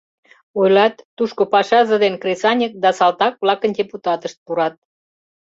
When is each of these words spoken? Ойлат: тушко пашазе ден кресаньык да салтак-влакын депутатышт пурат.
Ойлат: 0.59 0.95
тушко 1.17 1.43
пашазе 1.51 1.95
ден 2.03 2.15
кресаньык 2.21 2.73
да 2.83 2.89
салтак-влакын 2.97 3.71
депутатышт 3.79 4.37
пурат. 4.45 4.75